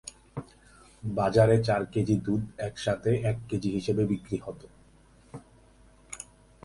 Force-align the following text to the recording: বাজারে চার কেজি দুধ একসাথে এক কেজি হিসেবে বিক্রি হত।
বাজারে 1.03 1.57
চার 1.63 1.81
কেজি 1.85 2.15
দুধ 2.25 2.41
একসাথে 2.59 3.11
এক 3.23 3.37
কেজি 3.49 3.69
হিসেবে 3.71 4.03
বিক্রি 4.05 4.37
হত। 4.45 4.61